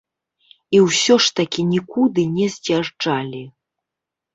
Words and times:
І 0.77 0.79
ўсё 0.85 1.19
ж 1.27 1.37
такі 1.41 1.67
нікуды 1.75 2.21
не 2.35 2.51
з'язджалі. 2.59 3.49